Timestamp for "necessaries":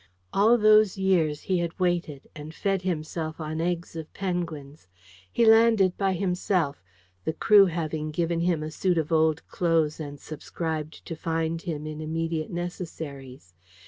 12.49-13.53